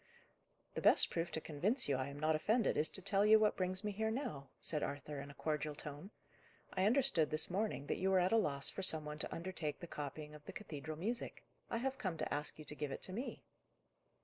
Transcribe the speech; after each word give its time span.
"The 0.73 0.81
best 0.81 1.11
proof 1.11 1.31
to 1.33 1.39
convince 1.39 1.87
you 1.87 1.95
I 1.95 2.07
am 2.07 2.19
not 2.19 2.35
offended, 2.35 2.75
is 2.75 2.89
to 2.89 3.03
tell 3.03 3.23
you 3.23 3.37
what 3.37 3.55
brings 3.55 3.83
me 3.83 3.91
here 3.91 4.09
now," 4.09 4.49
said 4.59 4.81
Arthur 4.81 5.21
in 5.21 5.29
a 5.29 5.35
cordial 5.35 5.75
tone. 5.75 6.09
"I 6.73 6.87
understood, 6.87 7.29
this 7.29 7.51
morning, 7.51 7.85
that 7.85 7.99
you 7.99 8.09
were 8.09 8.19
at 8.19 8.33
a 8.33 8.37
loss 8.37 8.67
for 8.67 8.81
some 8.81 9.05
one 9.05 9.19
to 9.19 9.31
undertake 9.31 9.79
the 9.79 9.85
copying 9.85 10.33
of 10.33 10.43
the 10.45 10.53
cathedral 10.53 10.97
music: 10.97 11.43
I 11.69 11.77
have 11.77 11.99
come 11.99 12.17
to 12.17 12.33
ask 12.33 12.57
you 12.57 12.65
to 12.65 12.75
give 12.75 12.91
it 12.91 13.03
to 13.03 13.13
me." 13.13 13.43